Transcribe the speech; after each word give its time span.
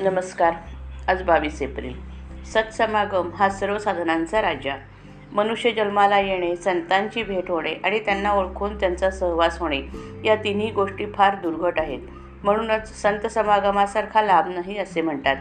नमस्कार. 0.00 0.52
आज 1.08 1.22
बावीस 1.22 1.62
एप्रिल. 1.62 2.00
सत्समागम 2.44 3.30
हा 3.34 3.48
सर्व 3.48 3.78
साधनांचा 3.78 4.42
राजा. 4.42 4.76
मनुष्य 5.32 5.70
जन्माला 5.70 6.20
येणे 6.20 6.56
संतांची 6.56 7.22
भेट 7.22 7.50
होणे 7.50 7.74
आणि 7.84 7.98
त्यांना 7.98 8.32
ओळखून 8.32 8.80
त्यांचा 8.80 9.10
सहवास 9.10 9.58
होणे 9.58 9.82
या 10.24 10.36
तिन्ही 10.36 10.70
गोष्टी 10.70 11.06
फार 11.06 11.34
दुर्घट 11.34 11.80
आहेत. 11.80 11.98
म्हणूनच 12.44 13.02
संत 13.02 13.26
समागमासारखा 13.26 14.22
लाभ 14.22 14.48
नाही 14.48 14.78
असे 14.78 15.00
म्हणतात. 15.00 15.36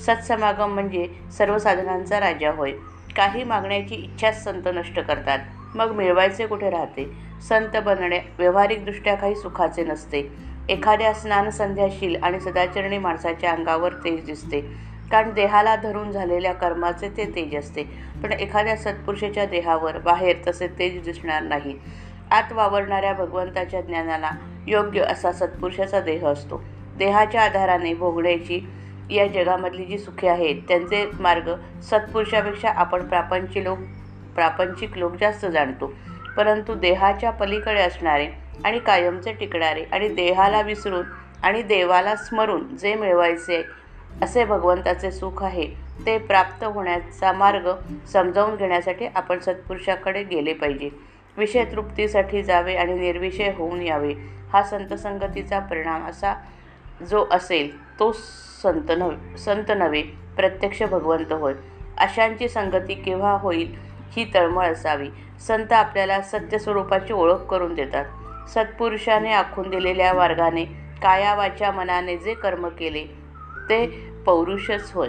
सत्समागम 0.00 0.70
म्हणजे 0.70 1.08
सर्व 1.32 1.58
साधनांचा 1.58 2.20
राजा 2.20 2.50
होय. 2.50 2.72
काही 3.16 3.44
मागण्याची 3.44 3.94
इच्छाच 3.94 4.44
संत 4.44 4.62
नष्ट 4.66 5.00
करतात. 5.00 5.38
मग 5.74 5.92
मिळवायचे 5.92 6.46
कुठे 6.46 6.70
राहते? 6.70 7.12
संत 7.48 7.76
बनणे 7.76 8.20
व्यावहारिकदृष्ट्या 8.38 9.14
काही 9.14 9.34
सुखाचे 9.34 9.84
नसते. 9.84 10.49
एखाद्या 10.68 11.12
स्नानसंध्याशील 11.12 12.16
आणि 12.22 12.40
सदाचरणी 12.40 12.98
माणसाच्या 12.98 13.50
अंगावर 13.50 13.94
तेज 13.94 14.24
दिसते. 14.24 14.60
कारण 15.10 15.32
देहाला 15.32 15.76
धरून 15.76 16.10
झालेल्या 16.10 16.52
कर्माचे 16.52 17.08
ते 17.08 17.24
तेज 17.24 17.56
असते. 17.56 17.82
पण 18.22 18.32
एखाद्या 18.32 18.76
सत्पुरुषाच्या 18.76 19.44
देहावर 19.44 19.98
बाहेर 19.98 20.36
तसे 20.48 20.68
तेज 20.68 21.04
दिसणार 21.04 21.42
नाही. 21.42 21.76
आत 22.30 22.52
वावरणाऱ्या 22.52 23.12
भगवंताच्या 23.12 23.80
ज्ञानाला 23.80 24.30
योग्य 24.66 25.00
असा 25.00 25.32
सत्पुरुषाचा 25.32 26.00
देह 26.00 26.26
असतो. 26.26 26.62
देहाच्या 26.96 27.42
आधाराने 27.42 27.94
भोगण्याची 27.94 28.60
या 29.10 29.26
जगामधली 29.26 29.84
जी 29.84 29.98
सुखे 29.98 30.28
आहेत 30.28 30.56
त्यांचे 30.68 31.10
मार्ग 31.20 31.54
सत्पुरुषापेक्षा 31.82 32.70
आपण 32.70 33.06
प्रापंचिक 33.06 33.62
लोक 33.62 33.78
प्रापंचिक 34.34 34.96
लोक 34.98 35.14
जास्त 35.14 35.46
जाणतो. 35.46 35.92
परंतु 36.36 36.74
देहाच्या 36.74 37.30
पलीकडे 37.30 37.80
असणारे 37.80 38.26
आणि 38.64 38.78
कायमचे 38.78 39.32
टिकणारे 39.32 39.84
आणि 39.92 40.08
देहाला 40.08 40.60
विसरून 40.62 41.04
आणि 41.42 41.62
देवाला 41.62 42.14
स्मरून 42.16 42.76
जे 42.76 42.94
मिळवायचे 42.94 43.62
असे 44.22 44.44
भगवंताचे 44.44 45.10
सुख 45.10 45.42
आहे 45.44 45.66
ते 46.06 46.16
प्राप्त 46.18 46.64
होण्याचा 46.64 47.32
मार्ग 47.32 47.70
समजावून 48.12 48.56
घेण्यासाठी 48.56 49.06
आपण 49.06 49.38
सत्पुरुषाकडे 49.38 50.22
गेले 50.22 50.52
पाहिजे. 50.52 50.88
विषय 51.36 51.64
तृप्तीसाठी 51.64 52.42
जावे 52.42 52.74
आणि 52.76 52.94
निर्विषय 52.94 53.50
होऊन 53.56 53.82
यावे 53.82 54.12
हा 54.52 54.62
संत 54.62 54.92
संगतीचा 54.94 55.58
परिणाम 55.60 56.04
असा 56.06 56.34
जो 57.10 57.24
असेल 57.32 57.70
तो 57.98 58.10
संत 58.12 58.90
नव्हे 58.98 59.38
संत 59.38 59.70
नव्हे 59.76 60.02
प्रत्यक्ष 60.36 60.82
भगवंत 60.82 61.32
होय. 61.32 61.54
अशांची 61.98 62.48
संगती 62.48 62.94
केव्हा 62.94 63.32
होईल 63.32 63.74
ही 64.12 64.24
तळमळ 64.34 64.66
असावी. 64.66 65.08
संत 65.46 65.72
आपल्याला 65.72 66.20
सत्यस्वरूपाची 66.20 67.12
ओळख 67.12 67.44
करून 67.50 67.74
देतात. 67.74 68.04
सत्पुरुषाने 68.48 69.32
आखून 69.32 69.70
दिलेल्या 69.70 70.12
मार्गाने 70.14 70.64
कायावाच्या 71.02 71.72
मनाने 71.72 72.16
जे 72.16 72.34
कर्म 72.34 72.68
केले 72.68 73.04
ते 73.68 73.86
पौरुषच 74.26 74.92
होय. 74.92 75.08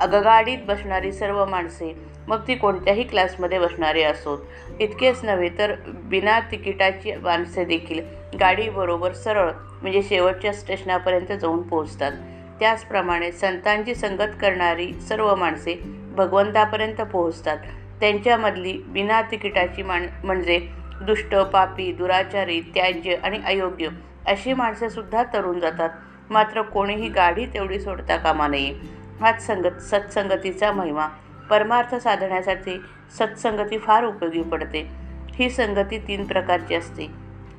अगगाडीत 0.00 0.58
बसणारी 0.66 1.12
सर्व 1.12 1.44
माणसे 1.44 1.94
मग 2.28 2.40
ती 2.48 2.54
कोणत्याही 2.54 3.02
क्लासमध्ये 3.02 3.58
बसणारे 3.58 4.02
असोत. 4.02 4.38
इतकेच 4.80 5.24
नव्हे 5.24 5.48
तर 5.58 5.74
बिना 5.86 6.40
तिकिटाची 6.40 7.12
माणसे 7.12 7.64
देखील 7.64 8.00
गाडीबरोबर 8.40 9.12
सरळ 9.12 9.50
म्हणजे 9.82 10.02
शेवटच्या 10.02 10.52
स्टेशनापर्यंत 10.52 11.32
जाऊन 11.32 11.62
पोहोचतात. 11.62 12.12
त्याचप्रमाणे 12.60 13.32
संतांची 13.32 13.94
संगत 13.94 14.36
करणारी 14.40 14.92
सर्व 14.94 15.34
माणसे 15.34 15.74
भगवंतापर्यंत 16.16 17.00
पोहोचतात. 17.00 17.58
त्यांच्यामधली 18.00 18.82
बिना 18.86 19.22
तिकिटाची 19.22 19.82
मान 19.82 20.06
म्हणजे 20.24 20.68
दुष्ट 21.02 21.34
पापी 21.34 21.92
दुराचारी 21.92 22.60
त्याज्य 22.60 23.14
आणि 23.14 23.40
अयोग्य 23.46 23.88
अशी 24.26 24.52
माणसेसुद्धा 24.52 25.22
तरुण 25.22 25.60
जातात. 25.60 25.90
मात्र 26.30 26.62
कोणीही 26.62 27.08
गाडी 27.08 27.46
तेवढी 27.46 27.80
सोडता 27.80 28.16
कामा 28.16 28.48
नये. 28.48 28.74
हाच 29.20 29.46
संगत 29.46 29.78
सत्संगतीचा 29.80 30.72
महिमा. 30.72 31.08
परमार्थ 31.50 31.94
साधण्यासाठी 31.94 32.80
सत्संगती 33.18 33.78
फार 33.78 34.04
उपयोगी 34.04 34.42
पडते. 34.42 34.90
ही 35.34 35.50
संगती 35.50 35.98
तीन 35.98 36.26
प्रकारची 36.26 36.74
असते. 36.74 37.08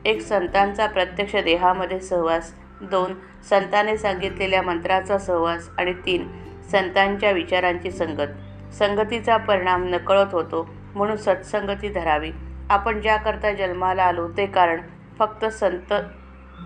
एक 0.06 0.22
संतांचा 0.22 0.88
प्रत्यक्ष 0.88 1.36
देहामध्ये 1.36 2.00
सहवास. 2.00 2.54
दोन 2.82 3.14
संताने 3.50 3.98
सांगितलेल्या 3.98 4.62
मंत्राचा 4.62 5.18
सहवास. 5.18 5.70
आणि 5.78 5.94
तीन 5.94 6.28
संतांच्या 6.72 7.32
विचारांची 7.32 7.92
संगत. 7.92 8.28
संगतीचा 8.72 9.38
परिणाम 9.38 9.88
नकळत 9.88 10.34
होतो 10.34 10.68
म्हणून 10.96 11.16
सत्संगती 11.16 11.90
धरावी. 11.90 12.32
आपण 12.70 13.02
ज्याकरता 13.02 13.52
जन्माला 13.54 14.04
आलो 14.04 14.28
ते 14.28 14.46
कारण 14.46 14.82
फक्त 15.20 15.46
संत 15.46 15.94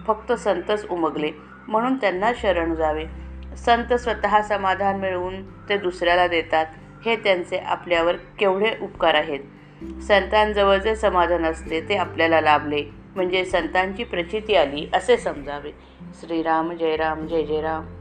फक्त 0.07 0.31
संतच 0.31 0.87
उमगले 0.89 1.31
म्हणून 1.67 1.95
त्यांना 1.95 2.31
शरण 2.37 2.75
जावे. 2.75 3.05
संत 3.57 3.93
स्वतः 3.93 4.41
समाधान 4.41 4.99
मिळवून 4.99 5.43
ते 5.69 5.77
दुसऱ्याला 5.77 6.27
देतात 6.27 6.65
हे 7.05 7.15
त्यांचे 7.15 7.57
आपल्यावर 7.57 8.15
केवढे 8.39 8.73
उपकार 8.81 9.13
आहेत. 9.13 9.39
संतांजवळ 10.01 10.77
जे 10.77 10.95
समाधान 10.95 11.45
असते 11.45 11.81
ते 11.81 11.95
आपल्याला 11.95 12.41
लाभले 12.41 12.83
म्हणजे 13.15 13.45
संतांची 13.45 14.03
प्रचिती 14.03 14.55
आली 14.55 14.89
असे 14.93 15.17
समजावे. 15.17 15.71
श्रीराम 16.19 16.71
जय 16.71 16.95
राम 16.95 17.27
जय 17.27 17.43
जय 17.43 17.61
राम. 17.61 18.00